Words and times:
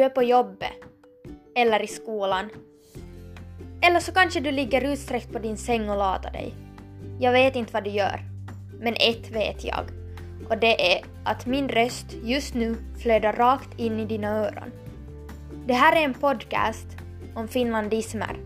Du 0.00 0.04
är 0.04 0.10
på 0.10 0.22
jobbet. 0.22 0.72
Eller 1.54 1.82
i 1.82 1.86
skolan. 1.86 2.50
Eller 3.82 4.00
så 4.00 4.12
kanske 4.12 4.40
du 4.40 4.50
ligger 4.50 4.92
utsträckt 4.92 5.32
på 5.32 5.38
din 5.38 5.56
säng 5.56 5.90
och 5.90 5.96
latar 5.96 6.30
dig. 6.30 6.54
Jag 7.18 7.32
vet 7.32 7.56
inte 7.56 7.72
vad 7.72 7.84
du 7.84 7.90
gör. 7.90 8.20
Men 8.80 8.94
ett 8.94 9.30
vet 9.30 9.64
jag. 9.64 9.84
Och 10.48 10.58
det 10.58 10.96
är 10.96 11.04
att 11.24 11.46
min 11.46 11.68
röst 11.68 12.06
just 12.22 12.54
nu 12.54 12.76
flödar 13.02 13.32
rakt 13.32 13.78
in 13.78 14.00
i 14.00 14.04
dina 14.04 14.28
öron. 14.28 14.72
Det 15.66 15.74
här 15.74 15.96
är 15.96 16.04
en 16.04 16.14
podcast 16.14 16.86
om 17.34 17.48
finlandismer 17.48 18.36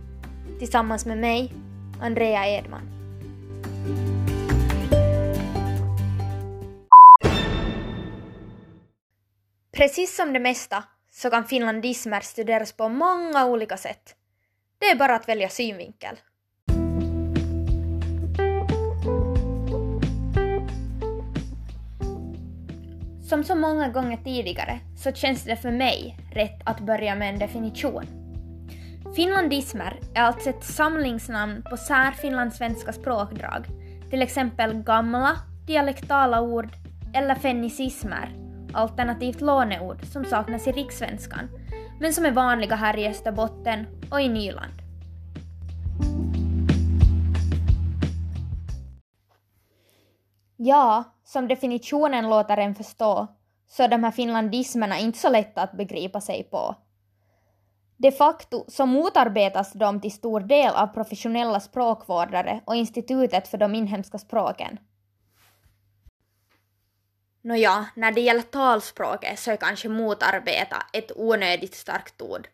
tillsammans 0.59 1.07
med 1.07 1.19
mig, 1.19 1.53
Andrea 2.01 2.47
Edman. 2.47 2.91
Precis 9.73 10.17
som 10.17 10.33
det 10.33 10.41
mesta 10.41 10.85
så 11.17 11.31
kan 11.31 11.45
finlandismer 11.45 12.21
studeras 12.21 12.73
på 12.73 12.89
många 12.89 13.47
olika 13.47 13.77
sätt. 13.77 14.15
Det 14.79 14.87
är 14.87 14.97
bara 14.97 15.17
att 15.17 15.29
välja 15.29 15.49
synvinkel. 15.49 16.17
Som 23.29 23.45
så 23.45 23.55
många 23.55 23.89
gånger 23.89 24.17
tidigare 24.17 24.81
så 24.97 25.13
känns 25.13 25.45
det 25.45 25.57
för 25.57 25.71
mig 25.71 26.19
rätt 26.33 26.61
att 26.65 26.81
börja 26.81 27.15
med 27.15 27.29
en 27.29 27.39
definition. 27.39 28.05
Finlandismer 29.17 30.01
är 30.15 30.23
alltså 30.23 30.51
ett 30.51 30.65
samlingsnamn 30.65 31.63
på 31.71 31.77
särfinlandssvenska 31.77 32.93
språkdrag, 32.93 33.67
till 34.11 34.23
exempel 34.23 34.83
gamla, 34.83 35.37
dialektala 35.67 36.41
ord 36.41 36.69
eller 37.15 37.35
fennicismer, 37.35 38.44
alternativt 38.75 39.41
låneord 39.41 40.05
som 40.05 40.25
saknas 40.25 40.67
i 40.67 40.73
rikssvenskan, 40.73 41.49
men 42.01 42.13
som 42.13 42.25
är 42.25 42.33
vanliga 42.33 42.77
här 42.77 42.99
i 42.99 43.09
Österbotten 43.09 43.87
och 44.11 44.21
i 44.21 44.29
Nyland. 44.29 44.73
Ja, 50.57 51.05
som 51.25 51.49
definitionen 51.49 52.31
låter 52.31 52.57
en 52.57 52.75
förstå, 52.75 53.27
så 53.67 53.83
är 53.83 53.89
de 53.89 54.05
här 54.05 54.11
finlandismerna 54.11 54.99
inte 54.99 55.19
så 55.19 55.31
lätta 55.31 55.63
att 55.63 55.73
begripa 55.73 56.21
sig 56.21 56.43
på. 56.43 56.75
De 57.97 58.13
facto 58.13 58.65
så 58.69 58.87
motarbetas 58.87 59.73
de 59.73 60.01
till 60.01 60.13
stor 60.13 60.41
del 60.41 60.75
av 60.75 60.87
professionella 60.87 61.61
språkvårdare 61.61 62.61
och 62.65 62.77
Institutet 62.77 63.49
för 63.49 63.59
de 63.59 63.75
inhemska 63.75 64.19
språken. 64.19 64.79
Nåja, 67.45 67.87
när 67.95 68.13
det 68.13 68.21
gäller 68.21 68.43
talspråket 68.43 69.39
så 69.39 69.51
är 69.51 69.57
kanske 69.57 69.89
motarbeta 69.89 70.87
ett 70.93 71.13
onödigt 71.17 71.75
starkt 71.75 72.23
ord. 72.23 72.49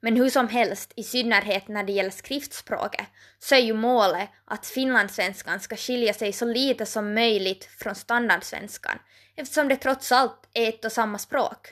Men 0.00 0.16
hur 0.16 0.30
som 0.30 0.48
helst, 0.48 0.92
i 0.96 1.02
synnerhet 1.02 1.68
när 1.68 1.84
det 1.84 1.92
gäller 1.92 2.10
skriftspråket, 2.10 3.06
så 3.38 3.54
är 3.54 3.58
ju 3.58 3.74
målet 3.74 4.28
att 4.44 4.66
finlandssvenskan 4.66 5.60
ska 5.60 5.76
skilja 5.76 6.14
sig 6.14 6.32
så 6.32 6.44
lite 6.44 6.86
som 6.86 7.14
möjligt 7.14 7.64
från 7.64 7.94
standardsvenskan, 7.94 8.98
eftersom 9.36 9.68
det 9.68 9.76
trots 9.76 10.12
allt 10.12 10.48
är 10.54 10.68
ett 10.68 10.84
och 10.84 10.92
samma 10.92 11.18
språk. 11.18 11.68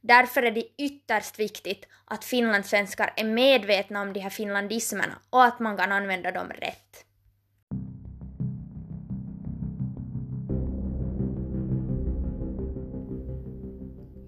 Därför 0.00 0.42
är 0.42 0.50
det 0.50 0.68
ytterst 0.78 1.38
viktigt 1.38 1.88
att 2.04 2.24
finlandssvenskar 2.24 3.12
är 3.16 3.24
medvetna 3.24 4.02
om 4.02 4.12
de 4.12 4.20
här 4.20 4.30
finlandismerna 4.30 5.18
och 5.30 5.44
att 5.44 5.60
man 5.60 5.76
kan 5.76 5.92
använda 5.92 6.32
dem 6.32 6.48
rätt. 6.48 7.05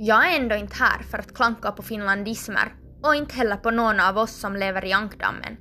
Jag 0.00 0.32
är 0.32 0.41
ändå 0.41 0.56
inte 0.56 0.77
här 0.77 1.02
för 1.02 1.18
att 1.18 1.34
klanka 1.34 1.72
på 1.72 1.82
finlandismer 1.82 2.74
och 3.02 3.14
inte 3.14 3.34
heller 3.34 3.56
på 3.56 3.70
någon 3.70 4.00
av 4.00 4.18
oss 4.18 4.33
som 4.33 4.56
lever 4.56 4.84
i 4.84 4.92
ankdammen. 4.92 5.56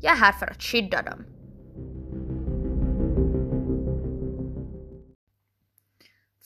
Jag 0.00 0.12
är 0.12 0.16
här 0.16 0.32
för 0.32 0.46
att 0.46 0.62
skydda 0.62 1.02
dem. 1.02 1.24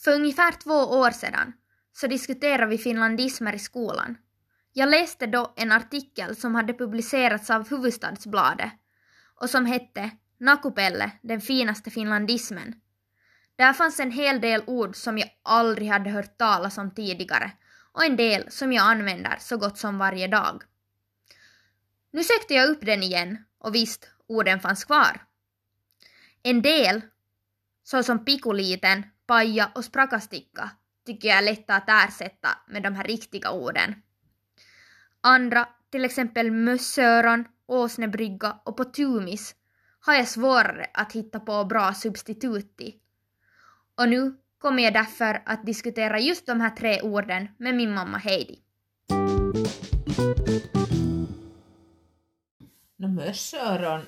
För 0.03 0.15
ungefär 0.15 0.51
två 0.51 0.73
år 0.73 1.11
sedan 1.11 1.53
så 1.93 2.07
diskuterade 2.07 2.65
vi 2.65 2.77
finlandismer 2.77 3.53
i 3.53 3.59
skolan. 3.59 4.17
Jag 4.73 4.89
läste 4.89 5.25
då 5.25 5.53
en 5.55 5.71
artikel 5.71 6.35
som 6.35 6.55
hade 6.55 6.73
publicerats 6.73 7.49
av 7.49 7.69
Huvudstadsbladet 7.69 8.71
och 9.41 9.49
som 9.49 9.65
hette 9.65 10.11
Nakupelle, 10.39 11.11
den 11.21 11.41
finaste 11.41 11.91
finlandismen. 11.91 12.75
Där 13.63 13.73
fanns 13.73 13.99
en 13.99 14.11
hel 14.11 14.41
del 14.41 14.63
ord 14.67 14.95
som 14.95 15.17
jag 15.17 15.29
aldrig 15.43 15.87
hade 15.87 16.09
hört 16.09 16.37
talas 16.37 16.77
om 16.77 16.91
tidigare 16.91 17.51
och 17.91 18.05
en 18.05 18.15
del 18.15 18.51
som 18.51 18.73
jag 18.73 18.83
använder 18.85 19.37
så 19.39 19.57
gott 19.57 19.77
som 19.77 19.97
varje 19.97 20.27
dag. 20.27 20.63
Nu 22.11 22.23
sökte 22.23 22.53
jag 22.53 22.69
upp 22.69 22.85
den 22.85 23.03
igen 23.03 23.37
och 23.59 23.75
visst, 23.75 24.09
orden 24.27 24.59
fanns 24.59 24.85
kvar. 24.85 25.21
En 26.43 26.61
del, 26.61 27.01
såsom 27.83 28.25
pikoliten, 28.25 29.03
paja 29.27 29.71
och 29.75 29.85
sprakasticka, 29.85 30.69
tycker 31.05 31.27
jag 31.27 31.37
är 31.37 31.41
lätta 31.41 31.75
att 31.75 31.89
ersätta 31.89 32.49
med 32.67 32.83
de 32.83 32.95
här 32.95 33.03
riktiga 33.03 33.51
orden. 33.51 33.95
Andra, 35.21 35.67
till 35.91 36.05
exempel 36.05 36.51
mössöron, 36.51 37.45
åsnebrygga 37.65 38.59
och 38.63 38.77
potumis, 38.77 39.55
har 39.99 40.13
jag 40.13 40.27
svårare 40.27 40.87
att 40.93 41.11
hitta 41.11 41.39
på 41.39 41.65
bra 41.65 41.93
substitut 41.93 42.77
till. 42.77 42.99
Och 44.03 44.09
nu 44.09 44.33
kommer 44.57 44.83
jag 44.83 44.93
därför 44.93 45.41
att 45.45 45.65
diskutera 45.65 46.19
just 46.19 46.45
de 46.45 46.61
här 46.61 46.69
tre 46.69 47.01
orden 47.01 47.47
med 47.57 47.75
min 47.75 47.93
mamma 47.93 48.17
Heidi. 48.17 48.59
No, 52.97 53.07
mössöron, 53.07 54.01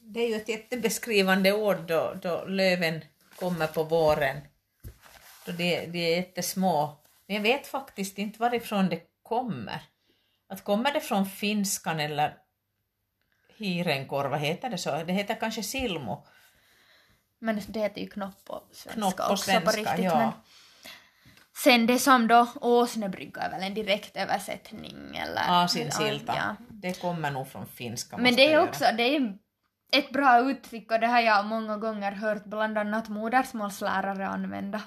det 0.00 0.20
är 0.20 0.28
ju 0.28 0.34
ett 0.34 0.48
jättebeskrivande 0.48 1.52
ord 1.52 1.76
då, 1.88 2.14
då 2.22 2.44
löven 2.44 3.00
kommer 3.36 3.66
på 3.66 3.82
våren. 3.82 4.36
Då 5.46 5.52
de, 5.52 5.86
det 5.86 5.98
är 5.98 6.16
jättesmå. 6.16 7.00
Men 7.26 7.36
jag 7.36 7.42
vet 7.42 7.66
faktiskt 7.66 8.18
inte 8.18 8.38
varifrån 8.38 8.88
det 8.88 9.00
kommer. 9.22 9.82
Att 10.48 10.64
kommer 10.64 10.92
det 10.92 11.00
från 11.00 11.26
finskan 11.26 12.00
eller 12.00 12.36
hirenkorva, 13.56 14.36
heter 14.36 14.70
det 14.70 14.78
så? 14.78 15.02
Det 15.06 15.12
heter 15.12 15.34
kanske 15.34 15.62
silmo. 15.62 16.26
Men 17.42 17.60
det 17.68 17.80
heter 17.80 18.00
ju 18.00 18.08
knopp 18.08 18.44
på 18.44 18.62
svenska 18.72 19.00
Knopp 19.00 19.16
på 19.16 19.22
också 19.22 19.36
svenska, 19.36 19.70
på 19.70 19.76
riktigt. 19.76 20.04
ja. 20.04 20.18
Men 20.18 20.32
sen 21.56 21.86
det 21.86 21.98
som 21.98 22.28
då 22.28 22.48
åsnebrygga 22.60 23.42
är 23.42 23.50
väl 23.50 23.62
en 23.62 23.74
direkt 23.74 24.16
översättning 24.16 25.16
eller... 25.16 25.64
Asinsilta. 25.64 26.34
Ja. 26.36 26.56
Det 26.68 27.00
kommer 27.00 27.30
nog 27.30 27.48
från 27.48 27.66
finska. 27.66 28.16
Men 28.16 28.34
det 28.34 28.46
är 28.46 28.50
göra. 28.50 28.68
också 28.68 28.84
det 28.96 29.16
är 29.16 29.38
ett 29.92 30.12
bra 30.12 30.38
uttryck 30.38 30.92
och 30.92 31.00
det 31.00 31.06
har 31.06 31.20
jag 31.20 31.46
många 31.46 31.76
gånger 31.76 32.12
hört 32.12 32.44
bland 32.44 32.78
annat 32.78 33.08
modersmålslärare 33.08 34.26
använda. 34.26 34.82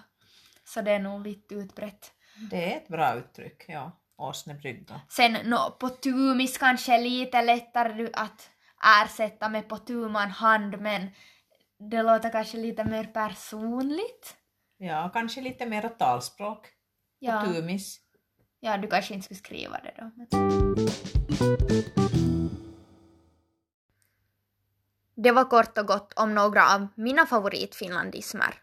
Så 0.66 0.82
det 0.82 0.92
är 0.92 1.00
nog 1.00 1.28
lite 1.28 1.56
utbrett. 1.56 2.12
Det 2.52 2.74
är 2.74 2.78
ett 2.78 2.88
bra 2.88 3.16
uttryck, 3.16 3.66
ja. 3.68 3.92
Åsnebrygga. 4.18 5.02
Sen 5.10 5.34
no, 5.34 5.72
på 5.80 5.90
tumis 5.90 6.58
kanske 6.58 6.96
är 6.96 7.02
lite 7.02 7.42
lättare 7.42 8.10
att 8.14 8.50
ersätta 9.04 9.50
med 9.50 9.70
på 9.70 9.78
tu 9.78 10.10
man 10.10 10.32
hand 10.32 10.82
men 10.82 11.10
det 11.78 12.04
låter 12.04 12.30
kanske 12.30 12.58
lite 12.58 12.84
mer 12.84 13.04
personligt. 13.04 14.38
Ja, 14.78 15.10
kanske 15.14 15.42
lite 15.42 15.66
mer 15.66 15.90
talspråk. 15.90 16.68
Ja, 17.20 17.42
tumis. 17.46 18.00
ja 18.60 18.78
du 18.78 18.88
kanske 18.88 19.14
inte 19.14 19.26
skulle 19.26 19.38
skriva 19.38 19.80
det 19.84 19.94
då. 19.98 20.12
Men... 20.16 20.28
Det 25.16 25.32
var 25.32 25.50
kort 25.50 25.78
och 25.78 25.88
gott 25.88 26.14
om 26.14 26.36
några 26.36 26.76
av 26.76 26.88
mina 26.96 27.26
favoritfinlandismer. 27.26 28.62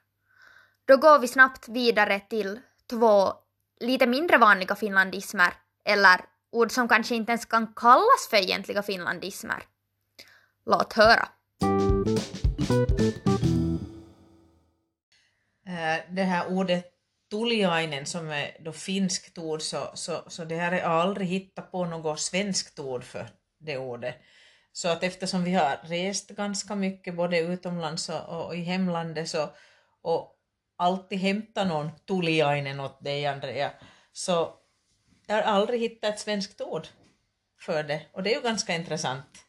Då 0.85 0.97
går 0.97 1.19
vi 1.19 1.29
snabbt 1.29 1.69
vidare 1.69 2.21
till 2.21 2.61
två 2.91 3.33
lite 3.81 4.07
mindre 4.07 4.39
vanliga 4.39 4.75
finlandismer, 4.75 5.55
eller 5.85 6.21
ord 6.51 6.73
som 6.73 6.89
kanske 6.89 7.15
inte 7.15 7.33
ens 7.33 7.45
kan 7.45 7.75
kallas 7.75 8.29
för 8.31 8.37
egentliga 8.37 8.83
finlandismer. 8.83 9.63
Låt 10.67 10.93
höra. 10.93 11.29
Eh, 15.67 16.01
det 16.11 16.23
här 16.23 16.53
ordet 16.53 16.93
tuliainen 17.31 18.07
som 18.07 18.31
är 18.31 18.57
då 18.61 18.73
finskt 18.73 19.39
ord 19.39 19.63
så, 19.63 19.91
så, 19.95 20.25
så 20.27 20.45
det 20.45 20.57
här 20.57 20.73
har 20.73 20.79
jag 20.79 20.91
aldrig 20.91 21.29
hittat 21.29 21.73
på 21.73 21.85
något 21.85 22.21
svenskt 22.21 22.79
ord 22.79 23.05
för 23.05 23.29
det 23.59 23.79
ordet. 23.79 24.15
Så 24.73 24.89
att 24.89 25.03
eftersom 25.03 25.45
vi 25.45 25.55
har 25.55 25.79
rest 25.83 26.31
ganska 26.31 26.75
mycket 26.75 27.15
både 27.15 27.39
utomlands 27.39 28.09
och, 28.09 28.47
och 28.47 28.57
i 28.57 28.61
hemlandet 28.61 29.29
så, 29.29 29.51
och 30.03 30.37
alltid 30.77 31.19
hämtat 31.19 31.67
någon 31.67 31.91
tuliainen 32.07 32.81
åt 32.81 33.05
dig 33.05 33.27
Andrea 33.27 33.71
så 34.13 34.55
jag 35.27 35.35
har 35.35 35.43
aldrig 35.43 35.81
hittat 35.81 36.15
ett 36.15 36.21
svenskt 36.21 36.61
ord 36.61 36.87
för 37.61 37.83
det 37.83 38.03
och 38.13 38.23
det 38.23 38.33
är 38.33 38.37
ju 38.37 38.43
ganska 38.43 38.75
intressant. 38.75 39.45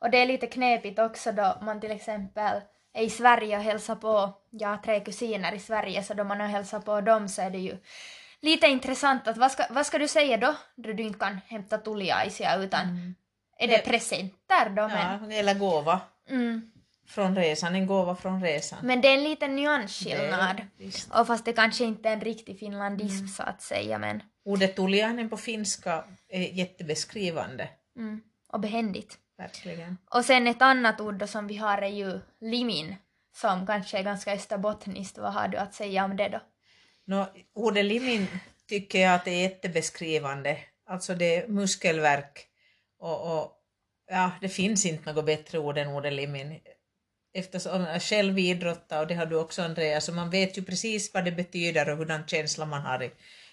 Och 0.00 0.10
det 0.10 0.18
är 0.18 0.26
lite 0.26 0.46
knepigt 0.46 0.98
också 0.98 1.32
då 1.32 1.58
man 1.62 1.80
till 1.80 1.90
exempel 1.90 2.60
är 2.94 3.02
i 3.02 3.10
Sverige 3.10 3.56
och 3.56 3.62
hälsar 3.62 3.94
på, 3.96 4.32
jag 4.50 4.68
har 4.68 4.76
tre 4.76 5.00
kusiner 5.00 5.52
i 5.54 5.58
Sverige, 5.58 6.02
så 6.04 6.14
då 6.14 6.24
man 6.24 6.40
har 6.40 6.46
hälsat 6.48 6.84
på 6.84 7.00
dem 7.00 7.28
så 7.28 7.42
är 7.42 7.50
det 7.50 7.58
ju 7.58 7.76
lite 8.40 8.66
intressant 8.66 9.28
att 9.28 9.36
vad 9.36 9.52
ska, 9.52 9.64
vad 9.70 9.86
ska 9.86 9.98
du 9.98 10.08
säga 10.08 10.36
då, 10.36 10.54
då 10.76 10.92
du 10.92 11.02
inte 11.02 11.18
kan 11.18 11.40
hämta 11.46 11.78
tuliaisia 11.78 12.56
utan 12.56 12.88
Mm. 12.88 13.14
är 13.58 13.68
det 13.68 13.78
presenter 13.78 14.68
då? 14.70 14.88
Men, 14.88 15.30
Ja, 15.30 15.36
eller 15.36 15.54
gåva 15.54 16.00
mm, 16.28 16.70
från 17.06 17.36
resan, 17.36 17.74
en 17.74 17.86
gåva 17.86 18.16
från 18.16 18.42
resan. 18.42 18.78
men 18.82 19.00
det 19.00 19.08
är 19.08 19.14
en 19.14 19.24
liten 19.24 19.56
nyansskillnad. 19.56 20.60
Och 21.14 21.26
fast 21.26 21.44
det 21.44 21.52
kanske 21.52 21.84
inte 21.84 22.08
är 22.08 22.12
en 22.12 22.20
riktig 22.20 22.58
finlandism 22.58 23.16
Mm. 23.18 23.28
så 23.28 23.42
att 23.42 23.62
säga 23.62 23.98
men 23.98 24.22
Ordet 24.44 24.76
tuliainen 24.76 25.30
på 25.30 25.36
finska 25.36 26.04
är 26.28 26.40
jättebeskrivande, 26.40 27.68
mm, 27.96 28.20
och 28.52 28.60
behändigt. 28.60 29.18
Verkligen. 29.38 29.98
Och 30.10 30.24
sen 30.24 30.46
ett 30.46 30.62
annat 30.62 31.00
ord 31.00 31.14
då 31.14 31.26
som 31.26 31.46
vi 31.46 31.56
har 31.56 31.82
är 31.82 31.88
ju 31.88 32.20
limin 32.40 32.96
som 33.36 33.66
kanske 33.66 33.98
är 33.98 34.02
ganska 34.02 34.32
österbottniskt. 34.32 35.18
Vad 35.18 35.32
har 35.32 35.48
du 35.48 35.58
att 35.58 35.74
säga 35.74 36.04
om 36.04 36.16
det 36.16 36.28
då? 36.28 36.40
Nå, 37.04 37.26
ordet 37.54 37.84
limin 37.84 38.26
tycker 38.68 38.98
jag 38.98 39.14
att 39.14 39.26
är 39.26 39.42
jättebeskrivande. 39.42 40.58
Alltså 40.86 41.14
det 41.14 41.36
är 41.36 41.48
muskelvärk 41.48 42.46
och, 42.98 43.38
och 43.38 43.52
ja, 44.10 44.30
det 44.40 44.48
finns 44.48 44.86
inte 44.86 45.12
något 45.12 45.26
bättre 45.26 45.58
ord 45.58 45.78
än 45.78 45.88
ordet 45.88 46.12
limin. 46.12 46.60
Eftersom 47.34 47.82
jag 47.82 48.02
själv 48.02 48.38
idrottar 48.38 49.00
och 49.00 49.06
det 49.06 49.14
har 49.14 49.26
du 49.26 49.36
också 49.36 49.62
Andreas, 49.62 50.04
så 50.04 50.12
man 50.12 50.30
vet 50.30 50.58
ju 50.58 50.62
precis 50.62 51.14
vad 51.14 51.24
det 51.24 51.32
betyder 51.32 51.88
och 51.88 51.96
hurdan 51.96 52.26
känsla 52.26 52.66
man 52.66 52.82
har 52.82 53.02
i 53.02 53.10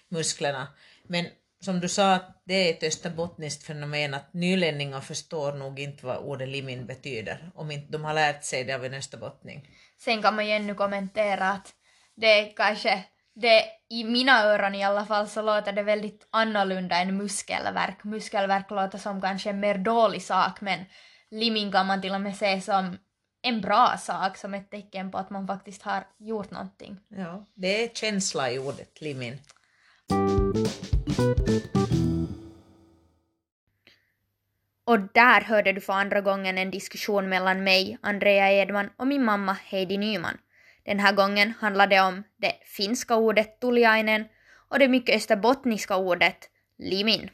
musklerna. 0.08 0.68
Men 1.02 1.26
som 1.66 1.80
du 1.80 1.88
sa, 1.88 2.14
att 2.14 2.42
det 2.44 2.54
är 2.54 2.70
ett 2.70 2.82
österbottniskt 2.82 3.66
fenomen 3.66 4.14
att 4.14 4.34
nylänningar 4.34 5.00
förstår 5.00 5.52
nog 5.52 5.80
inte 5.80 6.06
vad 6.06 6.16
ordet 6.16 6.48
limin 6.48 6.86
betyder 6.86 7.50
om 7.54 7.70
inte 7.70 7.92
de 7.92 8.04
har 8.04 8.14
lärt 8.14 8.44
sig 8.44 8.64
det 8.64 8.74
av 8.74 8.84
en 8.84 8.94
österbottning. 8.94 9.68
Sen 9.98 10.22
kan 10.22 10.36
man 10.36 10.46
ju 10.46 10.52
ännu 10.52 10.74
kommentera 10.74 11.50
att 11.50 11.74
det 12.16 12.44
kanske, 12.44 13.04
det, 13.34 13.64
i 13.90 14.04
mina 14.04 14.44
öron 14.44 14.74
i 14.74 14.84
alla 14.84 15.06
fall 15.06 15.28
så 15.28 15.42
låter 15.42 15.72
det 15.72 15.82
väldigt 15.82 16.28
annorlunda 16.30 16.96
än 16.96 17.16
muskelvärk. 17.16 18.04
Muskelvärk 18.04 18.70
låter 18.70 18.98
som 18.98 19.20
kanske 19.20 19.50
en 19.50 19.60
mer 19.60 19.78
dålig 19.78 20.22
sak 20.22 20.60
men 20.60 20.84
limin 21.30 21.72
kan 21.72 21.86
man 21.86 22.02
till 22.02 22.14
och 22.14 22.20
med 22.20 22.36
se 22.36 22.60
som 22.60 22.98
en 23.42 23.60
bra 23.60 23.96
sak, 23.98 24.36
som 24.36 24.54
ett 24.54 24.70
tecken 24.70 25.10
på 25.10 25.18
att 25.18 25.30
man 25.30 25.46
faktiskt 25.46 25.82
har 25.82 26.06
gjort 26.18 26.50
någonting. 26.50 27.00
Ja, 27.08 27.46
det 27.54 27.84
är 27.84 27.88
känsla 27.88 28.50
i 28.50 28.58
ordet 28.58 29.00
limin. 29.00 29.38
Och 34.84 35.00
där 35.14 35.40
hörde 35.40 35.72
du 35.72 35.80
för 35.80 35.92
andra 35.92 36.20
gången 36.20 36.58
en 36.58 36.70
diskussion 36.70 37.28
mellan 37.28 37.64
mig, 37.64 37.98
Andrea 38.00 38.52
Edman, 38.52 38.90
och 38.96 39.06
min 39.06 39.24
mamma 39.24 39.52
Heidi 39.52 39.98
Nyman. 39.98 40.38
Den 40.84 40.98
här 40.98 41.12
gången 41.12 41.54
handlade 41.60 41.96
det 41.96 42.00
om 42.02 42.22
det 42.36 42.52
finska 42.64 43.16
ordet 43.16 43.60
tuliainen 43.60 44.24
och 44.68 44.78
det 44.78 44.88
mycket 44.88 45.16
österbottniska 45.16 45.96
ordet 45.96 46.50
limin. 46.78 47.30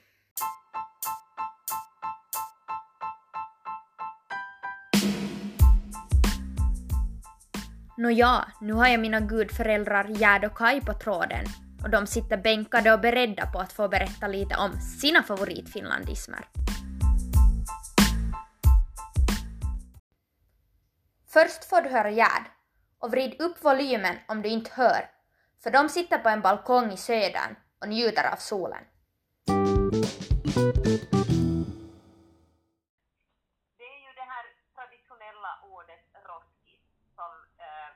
Nåja, 7.97 8.45
nu 8.61 8.73
har 8.73 8.89
jag 8.89 9.01
mina 9.01 9.21
gudföräldrar 9.21 10.05
Gerd 10.05 10.45
och 10.45 10.55
Kai 10.55 10.81
på 10.81 10.95
tråden 10.95 11.45
och 11.83 11.91
de 11.91 12.07
sitter 12.07 12.37
bänkade 12.37 12.93
och 12.93 13.01
beredda 13.01 13.47
på 13.47 13.59
att 13.59 13.73
få 13.73 13.89
berätta 13.89 14.27
lite 14.27 14.57
om 14.57 14.81
sina 14.81 15.23
favoritfinlandismer. 15.23 16.45
Först 21.33 21.65
får 21.65 21.81
du 21.83 21.89
höra 21.89 22.11
Gerd 22.11 22.45
och 22.99 23.11
vrid 23.11 23.41
upp 23.41 23.65
volymen 23.65 24.17
om 24.29 24.43
du 24.43 24.49
inte 24.49 24.71
hör, 24.75 25.11
för 25.63 25.71
de 25.71 25.89
sitter 25.89 26.19
på 26.19 26.29
en 26.29 26.41
balkong 26.41 26.93
i 26.93 26.97
södern 26.97 27.57
och 27.81 27.89
njuter 27.89 28.33
av 28.33 28.37
solen. 28.37 28.85
Det 33.79 33.89
är 33.95 34.01
ju 34.07 34.13
det 34.21 34.29
här 34.35 34.47
traditionella 34.77 35.53
ordet 35.75 36.05
roskis 36.31 36.85
som 37.19 37.33
eh, 37.67 37.91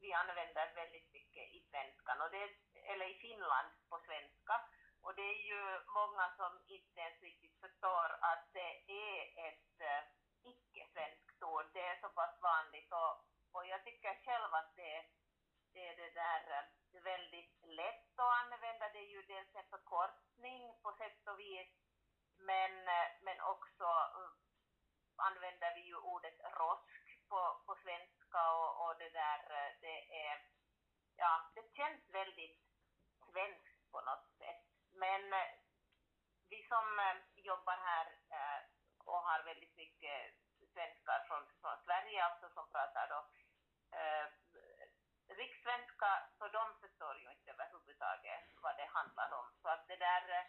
vi 0.00 0.12
använder 0.12 0.66
väldigt 0.80 1.08
mycket 1.18 1.44
i 1.56 1.58
svenskan, 1.70 2.18
och 2.24 2.30
det, 2.34 2.46
eller 2.90 3.06
i 3.06 3.20
Finland 3.24 3.68
på 3.90 3.96
svenska. 4.06 4.54
Och 5.02 5.14
det 5.14 5.28
är 5.34 5.42
ju 5.52 5.62
många 6.00 6.24
som 6.36 6.52
inte 6.66 7.00
ens 7.00 7.22
riktigt 7.22 7.60
förstår 7.60 8.08
att 8.30 8.44
det 8.52 8.72
är 9.08 9.18
ett 9.48 9.74
eh, 9.80 10.02
icke-svenskt 10.52 11.42
ord. 11.42 11.66
Det 11.72 11.84
är 11.92 12.00
så 12.00 12.08
pass 12.08 12.34
vanligt 12.42 12.92
och, 12.92 13.12
och 13.52 13.66
jag 13.66 13.84
tycker 13.84 14.24
själv 14.24 14.54
att 14.54 14.76
det, 14.76 15.04
det 15.72 15.88
är 15.88 15.96
det 15.96 16.10
där 16.10 16.68
det 16.90 16.98
är 16.98 17.02
väldigt 17.02 17.56
lätt 17.62 18.18
att 18.18 18.34
använda. 18.42 18.88
Det 18.88 18.98
är 18.98 19.10
ju 19.16 19.22
dels 19.22 19.54
en 19.54 19.70
förkortning 19.70 20.62
på 20.82 20.92
sätt 20.92 21.26
och 21.26 21.38
vis 21.38 21.68
men, 22.38 22.72
eh, 22.88 23.08
men 23.22 23.40
också 23.40 23.86
använder 25.16 25.74
vi 25.74 25.80
ju 25.80 25.96
ordet 25.96 26.38
rosk 26.60 27.04
på, 27.28 27.62
på 27.66 27.76
svenska 27.82 28.52
och, 28.52 28.70
och 28.84 28.98
det 28.98 29.10
där, 29.10 29.40
det 29.80 30.26
är, 30.26 30.36
ja, 31.16 31.50
det 31.54 31.64
känns 31.76 32.08
väldigt 32.08 32.67
svenskt 33.30 33.90
på 33.92 34.00
något 34.00 34.26
sätt. 34.38 34.64
Men 35.04 35.32
eh, 35.32 35.50
vi 36.50 36.58
som 36.68 36.98
eh, 36.98 37.16
jobbar 37.50 37.78
här 37.90 38.06
eh, 38.38 38.60
och 39.04 39.20
har 39.28 39.42
väldigt 39.42 39.76
mycket 39.76 40.18
svenskar 40.72 41.24
från, 41.28 41.42
från 41.60 41.78
Sverige, 41.84 42.24
alltså 42.24 42.48
som 42.54 42.70
pratar 42.70 43.08
då 43.14 43.20
eh, 43.98 44.26
rikssvenska, 45.40 46.10
så 46.38 46.48
de 46.48 46.64
förstår 46.80 47.16
ju 47.18 47.30
inte 47.30 47.50
överhuvudtaget 47.50 48.44
vad 48.62 48.76
det 48.76 48.88
handlar 48.98 49.32
om. 49.40 49.46
Så 49.62 49.68
att 49.68 49.88
det 49.88 49.96
där 49.96 50.46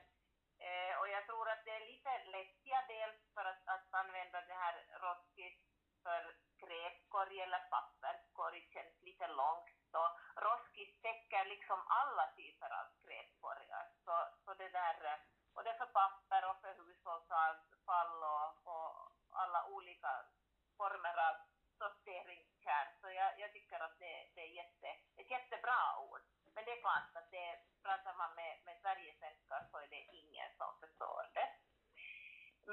Eh, 0.67 0.93
och 0.99 1.09
jag 1.09 1.25
tror 1.25 1.49
att 1.49 1.65
det 1.65 1.71
är 1.71 1.85
lite 1.93 2.11
lättja 2.35 2.77
dels 2.87 3.19
för 3.33 3.45
att, 3.45 3.67
att 3.67 3.93
använda 3.93 4.41
det 4.41 4.53
här 4.53 4.75
roskis 5.03 5.57
för 6.03 6.35
skräpkorg 6.53 7.39
eller 7.41 7.59
papperskorg 7.59 8.61
känns 8.73 9.01
lite 9.01 9.27
långt. 9.27 9.78
Så 9.91 10.01
roskis 10.36 11.01
täcker 11.01 11.45
liksom 11.45 11.80
alla 11.88 12.25
typer 12.36 12.69
av 12.80 12.86
skräpkorgar. 12.97 13.86
Så, 14.06 14.15
så 14.45 14.53
det 14.53 14.69
där, 14.69 14.95
både 15.00 15.19
och 15.53 15.63
det 15.63 15.69
är 15.69 15.77
för 15.77 15.94
papper 16.01 16.50
och 16.50 16.62
för 16.62 16.74
hushållsavfall 16.74 18.24
och, 18.24 18.68
och 18.74 19.12
alla 19.31 19.65
olika 19.65 20.12
former 20.77 21.15
av 21.30 21.36
sorteringskärl. 21.77 22.88
Så 23.01 23.07
jag, 23.12 23.39
jag 23.39 23.53
tycker 23.53 23.80
att 23.80 24.00
det, 24.00 24.15
det 24.36 24.41
är 24.41 24.53
jätte, 24.62 24.89
ett 25.15 25.31
jättebra 25.31 25.99
ord. 25.99 26.21
Men 26.54 26.66
det 26.66 26.71
är 26.71 26.81
klart 26.81 27.16
att 27.16 27.31
det, 27.31 27.59
pratar 27.83 28.13
man 28.21 28.35
med, 28.35 28.54
med 28.66 28.78
Sverigesvenskar 28.81 29.61
så 29.71 29.78
är 29.78 29.87
det 29.87 30.04
ingen 30.21 30.49
som 30.57 30.71
förstår 30.80 31.23
det. 31.33 31.49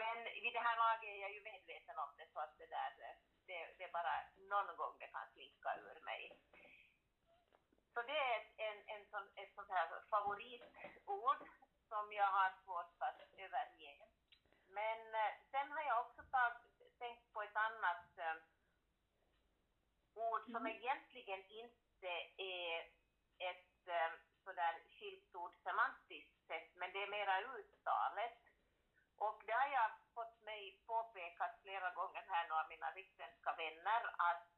Men 0.00 0.17
vid 0.25 0.52
det 0.52 0.67
här 0.69 0.76
laget 0.76 1.09
är 1.14 1.21
jag 1.25 1.33
ju 1.33 1.43
medveten 1.43 1.99
om 1.99 2.12
det 2.17 2.26
så 2.33 2.38
att 2.40 2.59
det 2.59 2.67
där, 2.67 2.90
det, 3.47 3.75
det 3.79 3.85
är 3.85 3.93
bara 3.93 4.17
någon 4.52 4.76
gång 4.76 4.95
det 4.99 5.09
kan 5.09 5.33
slinka 5.33 5.76
ur 5.76 6.00
mig. 6.05 6.23
Så 7.97 8.03
det 8.03 8.19
är 8.19 8.41
ett, 8.41 8.53
en, 8.57 8.79
en 8.87 9.07
sån, 9.11 9.29
ett 9.37 9.55
sånt 9.55 9.71
här 9.71 9.88
favoritord 10.11 11.41
som 11.88 12.12
jag 12.12 12.31
har 12.38 12.50
svårt 12.65 12.95
att 12.99 13.21
överge. 13.38 13.93
Men 14.69 15.15
eh, 15.15 15.33
sen 15.50 15.73
har 15.73 15.83
jag 15.83 16.00
också 16.00 16.23
tagit, 16.23 16.99
tänkt 16.99 17.33
på 17.33 17.43
ett 17.43 17.57
annat 17.57 18.19
eh, 18.19 18.37
ord 20.15 20.45
som 20.53 20.67
egentligen 20.67 21.45
inte 21.50 22.12
är 22.37 22.81
ett 23.38 23.88
eh, 23.88 24.12
sådär 24.45 24.75
skilt 24.99 25.35
ord 25.35 25.55
semantiskt 25.62 26.47
sett, 26.47 26.75
men 26.75 26.93
det 26.93 27.03
är 27.03 27.11
mera 27.11 27.41
uttalet. 27.41 28.38
Och 29.17 29.43
det 29.47 29.53
har 29.53 29.69
jag 29.69 29.91
fått 30.15 30.43
mig 30.43 30.83
påpekat 30.87 31.61
flera 31.62 31.91
gånger 31.95 32.25
här 32.29 32.49
nu 32.49 32.55
av 32.55 32.69
mina 32.69 32.91
rikssvenska 32.91 33.53
vänner 33.53 34.15
att 34.19 34.49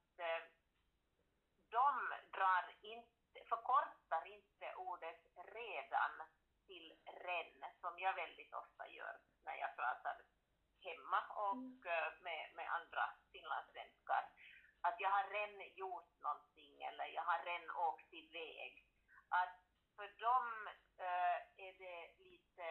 de 1.70 2.12
drar 2.32 2.74
inte, 2.80 3.17
förkortar 3.48 4.26
inte 4.26 4.74
ordet 4.74 5.20
redan 5.34 6.14
till 6.66 6.88
ren, 7.04 7.64
som 7.80 7.98
jag 7.98 8.14
väldigt 8.14 8.54
ofta 8.54 8.88
gör 8.88 9.16
när 9.44 9.56
jag 9.56 9.76
pratar 9.76 10.16
hemma 10.80 11.20
och 11.46 11.86
eh, 11.86 12.12
med, 12.20 12.50
med 12.54 12.68
andra 12.78 13.04
finlandssvenskar. 13.32 14.24
Att 14.80 15.00
jag 15.00 15.10
har 15.10 15.26
redan 15.30 15.74
gjort 15.74 16.12
någonting 16.20 16.82
eller 16.82 17.06
jag 17.06 17.22
har 17.22 17.44
redan 17.44 17.70
åkt 17.70 18.12
iväg. 18.12 18.86
Att 19.28 19.58
för 19.96 20.08
dem 20.26 20.68
eh, 20.98 21.38
är 21.66 21.72
det 21.78 22.00
lite 22.18 22.66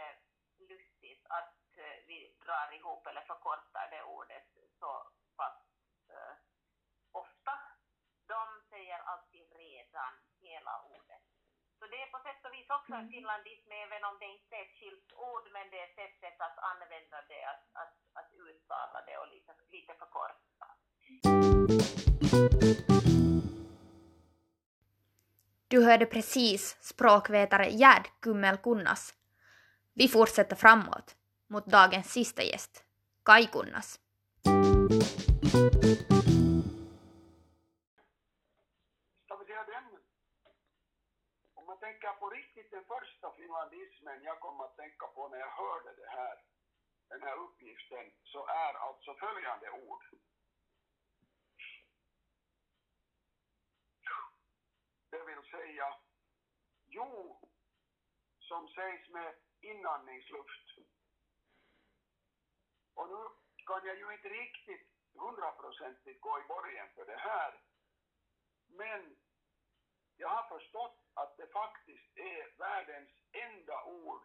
lustigt 0.59 1.25
att 1.29 1.77
eh, 1.77 1.97
vi 2.07 2.35
drar 2.45 2.73
ihop 2.73 3.07
eller 3.07 3.21
förkortar 3.21 3.89
det 3.91 4.03
ordet 4.03 4.47
så 4.79 5.11
pass 5.35 5.61
eh, 6.09 6.35
ofta. 7.11 7.53
De 8.27 8.63
säger 8.87 9.03
alltid 9.13 9.45
redan 9.65 10.13
hela 10.47 10.73
ordet. 10.95 11.23
Så 11.79 11.83
det 11.91 11.99
är 12.03 12.09
på 12.15 12.19
sätt 12.27 12.41
och 12.47 12.53
vis 12.55 12.69
också 12.77 12.93
en 12.93 13.09
finlandism, 13.09 13.71
även 13.85 14.03
om 14.09 14.15
det 14.21 14.29
inte 14.35 14.55
är 14.59 14.63
ett 14.67 14.77
skilt 14.79 15.09
ord, 15.31 15.45
men 15.55 15.65
det 15.71 15.79
är 15.85 15.91
sättet 16.01 16.37
att 16.47 16.57
använda 16.71 17.17
det, 17.31 17.43
att, 17.53 17.65
att, 17.81 17.95
att 18.19 18.29
uttala 18.47 18.99
det 19.07 19.17
och 19.21 19.29
lite, 19.35 19.51
lite 19.75 19.93
förkorta. 20.01 20.67
Du 25.67 25.85
hörde 25.85 26.05
precis 26.05 26.77
språkvetare 26.91 27.65
Gerd 27.69 28.05
Kummel 28.21 28.57
Kunnas. 28.57 29.13
Vi 29.93 30.07
fortsätter 30.07 30.55
framåt 30.55 31.15
mot 31.47 31.65
dagens 31.65 32.11
sista 32.11 32.43
gäst, 32.43 32.83
Kai 33.23 33.45
Kunnas. 33.47 33.99
Om 41.87 41.93
tänker 41.93 42.13
på 42.13 42.29
riktigt 42.29 42.71
den 42.71 42.85
första 42.85 43.31
finlandismen 43.31 44.23
jag 44.23 44.39
kom 44.39 44.61
att 44.61 44.75
tänka 44.75 45.07
på 45.07 45.27
när 45.27 45.37
jag 45.37 45.51
hörde 45.51 45.95
det 45.95 46.09
här, 46.09 46.43
den 47.09 47.21
här 47.21 47.35
uppgiften, 47.35 48.11
så 48.23 48.47
är 48.47 48.73
alltså 48.73 49.15
följande 49.15 49.69
ord. 49.71 50.03
Det 55.09 55.23
vill 55.23 55.49
säga 55.51 55.97
jo, 56.87 57.39
som 58.39 58.67
sägs 58.67 59.09
med 59.09 59.35
inandningsluft. 59.61 60.67
Och 62.93 63.09
nu 63.09 63.29
kan 63.65 63.85
jag 63.85 63.97
ju 63.97 64.13
inte 64.13 64.29
riktigt 64.29 64.87
hundraprocentigt 65.13 66.21
gå 66.21 66.39
i 66.39 66.47
borgen 66.47 66.89
för 66.95 67.05
det 67.05 67.17
här. 67.17 67.61
Men 68.67 69.26
jag 70.17 70.29
har 70.29 70.59
förstått 70.59 70.97
att 71.13 71.37
det 71.37 71.47
faktiskt 71.47 72.17
är 72.17 72.57
världens 72.57 73.09
enda 73.31 73.83
ord 73.83 74.23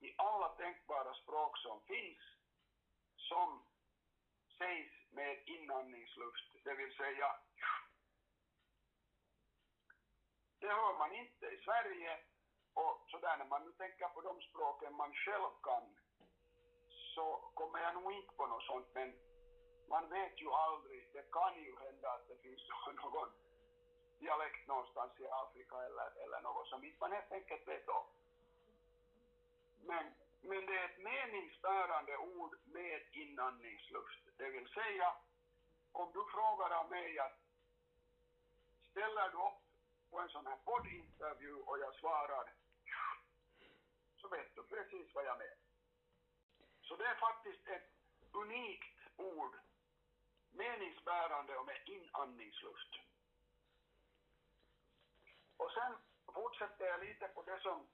i 0.00 0.14
alla 0.18 0.48
tänkbara 0.48 1.14
språk 1.14 1.58
som 1.58 1.80
finns 1.80 2.22
som 3.16 3.64
sägs 4.58 4.94
med 5.10 5.42
inandningsluft, 5.46 6.64
det 6.64 6.74
vill 6.74 6.96
säga 6.96 7.36
det 10.60 10.68
hör 10.68 10.98
man 10.98 11.14
inte 11.14 11.46
i 11.46 11.58
Sverige 11.64 12.18
och 12.74 13.04
sådär 13.10 13.36
när 13.36 13.44
man 13.44 13.64
nu 13.64 13.72
tänker 13.72 14.08
på 14.08 14.20
de 14.20 14.40
språken 14.40 14.94
man 14.94 15.14
själv 15.14 15.50
kan 15.62 15.96
så 17.14 17.50
kommer 17.54 17.78
jag 17.78 17.94
nog 17.94 18.12
inte 18.12 18.32
på 18.36 18.46
något 18.46 18.62
sånt 18.62 18.88
men 18.94 19.14
man 19.88 20.08
vet 20.08 20.40
ju 20.40 20.48
aldrig, 20.50 21.12
det 21.12 21.30
kan 21.30 21.54
ju 21.54 21.78
hända 21.78 22.08
att 22.12 22.28
det 22.28 22.36
finns 22.42 22.62
någon 23.02 23.30
dialekt 24.22 24.66
någonstans 24.66 25.12
i 25.20 25.26
Afrika 25.26 25.76
eller, 25.86 26.08
eller 26.24 26.40
något 26.40 26.68
som 26.68 26.84
inte 26.84 27.00
man 27.00 27.12
helt 27.12 27.32
enkelt 27.32 27.68
vet 27.68 27.88
om. 27.88 28.06
Men, 29.90 30.04
men 30.40 30.66
det 30.66 30.78
är 30.78 30.84
ett 30.84 30.98
meningsbärande 30.98 32.16
ord 32.16 32.58
med 32.64 33.00
inandningsluft. 33.12 34.22
Det 34.36 34.48
vill 34.50 34.68
säga, 34.68 35.14
om 35.92 36.12
du 36.12 36.24
frågar 36.34 36.70
av 36.70 36.90
mig 36.90 37.18
att 37.18 37.38
ställer 38.90 39.28
du 39.28 39.36
upp 39.36 39.62
på 40.10 40.20
en 40.20 40.28
sån 40.28 40.46
här 40.46 40.58
poddintervju 40.64 41.54
och 41.54 41.78
jag 41.78 41.94
svarar 41.94 42.52
så 44.20 44.28
vet 44.28 44.54
du 44.54 44.62
precis 44.62 45.14
vad 45.14 45.24
jag 45.24 45.38
menar. 45.38 45.62
Så 46.82 46.96
det 46.96 47.06
är 47.06 47.14
faktiskt 47.14 47.68
ett 47.68 47.90
unikt 48.32 48.98
ord, 49.16 49.54
meningsbärande 50.52 51.56
och 51.56 51.66
med 51.66 51.78
inandningsluft. 51.84 52.94
Och 55.62 55.72
sen 55.72 55.92
fortsätter 56.34 56.84
jag 56.84 57.00
lite 57.00 57.28
på 57.28 57.42
det 57.42 57.60
som 57.60 57.88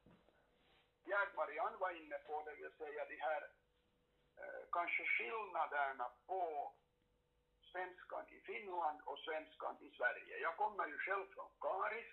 Gerd 1.05 1.35
Marianne 1.37 1.77
var 1.77 1.91
inne 1.91 2.19
på, 2.19 2.43
det 2.43 2.55
vill 2.55 2.73
säga 2.73 3.05
de 3.05 3.17
här 3.17 3.43
eh, 4.41 4.63
kanske 4.73 5.05
skillnaderna 5.07 6.09
på 6.27 6.73
svenskan 7.73 8.29
i 8.29 8.41
Finland 8.41 9.01
och 9.05 9.19
svenskan 9.19 9.77
i 9.81 9.91
Sverige. 9.91 10.39
Jag 10.39 10.57
kommer 10.57 10.87
ju 10.87 10.99
själv 10.99 11.27
från 11.35 11.51
Karis, 11.61 12.13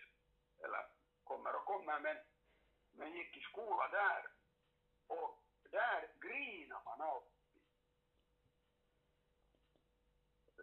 eller 0.64 0.86
kommer 1.24 1.56
och 1.56 1.66
kommer, 1.66 2.00
men, 2.00 2.18
men 2.92 3.12
gick 3.12 3.38
i 3.38 3.42
skola 3.42 3.88
där. 3.88 4.28
Och 5.08 5.44
där 5.72 6.10
grinar 6.22 6.82
man 6.86 7.02
alltid. 7.02 7.62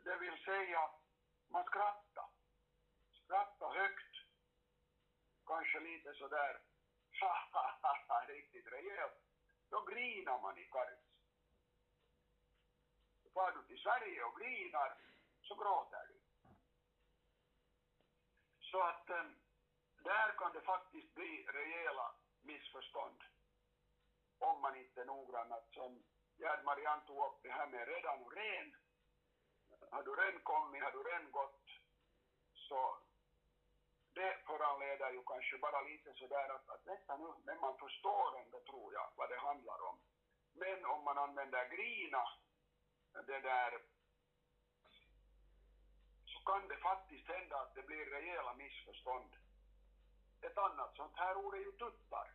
Det 0.05 0.17
vill 0.17 0.45
säga, 0.45 0.91
man 1.49 1.65
skrattar. 1.65 2.29
Skrattar 3.25 3.75
högt. 3.75 4.02
Kanske 5.53 5.81
lite 5.81 6.15
sådär, 6.15 6.61
riktigt 8.29 8.67
rejält. 8.67 9.21
Då 9.71 9.85
grinar 9.85 10.41
man 10.43 10.59
i 10.59 10.65
Karis. 10.65 10.99
Far 13.35 13.53
du 13.53 13.63
till 13.63 13.83
Sverige 13.83 14.25
och 14.25 14.39
grinar 14.39 14.97
så 15.43 15.55
gråter 15.55 16.07
du. 16.09 16.21
Så 18.61 18.83
att 18.83 19.11
um, 19.11 19.37
där 20.05 20.33
kan 20.39 20.53
det 20.53 20.61
faktiskt 20.61 21.15
bli 21.15 21.47
rejäla 21.47 22.15
missförstånd 22.43 23.23
om 24.39 24.61
man 24.61 24.77
inte 24.77 25.01
är 25.01 25.05
noggrann. 25.05 25.53
Att 25.53 25.73
som 25.73 26.03
Gerd 26.37 26.65
Marianne 26.65 27.03
tog 27.07 27.19
upp 27.27 27.43
det 27.43 27.51
här 27.51 27.67
med 27.67 27.89
redan 27.89 28.23
och 28.23 28.33
ren. 28.37 28.77
Har 29.91 30.03
du 30.03 30.15
redan 30.15 30.41
kommit, 30.41 30.83
har 30.83 30.93
du 30.93 31.03
redan 31.03 31.31
gått, 31.31 31.67
så 32.55 33.03
det 34.15 34.39
föranleder 34.47 35.11
ju 35.13 35.23
kanske 35.23 35.59
bara 35.59 35.81
lite 35.81 36.15
sådär 36.15 36.49
att, 36.55 36.69
att 36.69 36.87
nästan 36.87 37.21
nu, 37.21 37.33
men 37.45 37.61
man 37.61 37.79
förstår 37.79 38.41
ändå 38.41 38.61
tror 38.61 38.93
jag 38.93 39.09
vad 39.17 39.31
det 39.31 39.39
handlar 39.39 39.83
om. 39.89 39.99
Men 40.55 40.85
om 40.85 41.05
man 41.05 41.19
använder 41.19 41.69
grina, 41.69 42.25
det 43.13 43.41
där, 43.41 43.83
så 46.27 46.39
kan 46.45 46.69
det 46.69 46.77
faktiskt 46.77 47.29
hända 47.29 47.57
att 47.57 47.75
det 47.75 47.83
blir 47.83 48.07
rejäla 48.07 48.55
missförstånd. 48.55 49.37
Ett 50.41 50.59
annat 50.59 50.97
sånt 50.97 51.17
här 51.17 51.37
ord 51.37 51.55
är 51.55 51.59
ju 51.59 51.73
tuttar. 51.73 52.33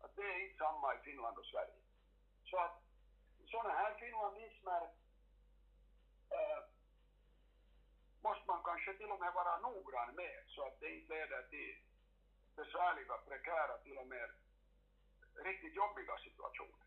Att 0.00 0.16
det 0.16 0.22
är 0.22 0.44
inte 0.44 0.58
samma 0.58 0.94
i 0.94 0.98
Finland 0.98 1.38
och 1.38 1.46
Sverige. 1.46 1.80
Så 2.44 2.56
att 2.58 2.82
sådana 3.50 3.70
här 3.70 3.94
finlandismer 3.94 4.82
äh, 6.30 6.69
måste 8.22 8.44
man 8.46 8.62
kanske 8.68 8.94
till 8.94 9.10
och 9.14 9.20
med 9.20 9.32
vara 9.40 9.58
noggrann 9.58 10.14
med 10.14 10.38
så 10.54 10.60
att 10.66 10.80
det 10.80 10.90
inte 10.96 11.14
leder 11.14 11.42
till 11.50 11.74
besvärliga, 12.56 13.14
prekära, 13.28 13.74
till 13.84 13.98
och 14.02 14.08
med 14.14 14.28
riktigt 15.48 15.74
jobbiga 15.74 16.14
situationer. 16.26 16.80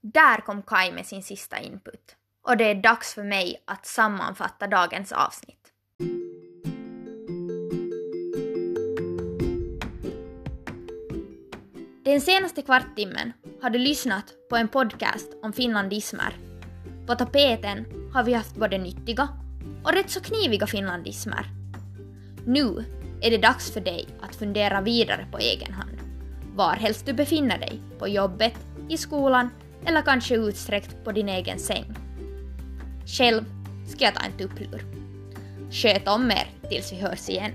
Där 0.00 0.40
kom 0.40 0.62
Kai 0.62 0.92
med 0.92 1.06
sin 1.06 1.22
sista 1.22 1.58
input. 1.58 2.16
Och 2.42 2.56
det 2.56 2.64
är 2.64 2.74
dags 2.74 3.14
för 3.14 3.22
mig 3.24 3.62
att 3.64 3.86
sammanfatta 3.86 4.66
dagens 4.66 5.12
avsnitt. 5.12 5.72
Den 12.04 12.20
senaste 12.20 12.62
kvarttimmen 12.62 13.32
har 13.62 13.70
du 13.70 13.78
lyssnat 13.78 14.24
på 14.50 14.56
en 14.56 14.68
podcast 14.68 15.28
om 15.42 15.52
finlandismer. 15.52 16.36
På 17.06 17.14
tapeten 17.14 17.84
har 18.12 18.24
vi 18.24 18.34
haft 18.34 18.56
både 18.56 18.78
nyttiga 18.78 19.28
och 19.84 19.92
rätt 19.92 20.10
så 20.10 20.20
kniviga 20.20 20.66
finlandismer. 20.66 21.46
Nu 22.46 22.84
är 23.20 23.30
det 23.30 23.38
dags 23.38 23.70
för 23.70 23.80
dig 23.80 24.08
att 24.20 24.36
fundera 24.36 24.80
vidare 24.80 25.26
på 25.32 25.38
egen 25.38 25.72
hand. 25.72 25.98
Var 26.54 26.72
helst 26.72 27.06
du 27.06 27.12
befinner 27.12 27.58
dig, 27.58 27.80
på 27.98 28.08
jobbet, 28.08 28.54
i 28.88 28.96
skolan 28.96 29.50
eller 29.86 30.02
kanske 30.02 30.36
utsträckt 30.36 31.04
på 31.04 31.12
din 31.12 31.28
egen 31.28 31.58
säng. 31.58 31.94
Själv 33.06 33.44
ska 33.86 34.04
jag 34.04 34.14
ta 34.14 34.24
en 34.24 34.38
tupplur. 34.38 34.84
Sköt 35.70 36.08
om 36.08 36.30
er 36.30 36.68
tills 36.68 36.92
vi 36.92 36.96
hörs 36.96 37.28
igen. 37.28 37.52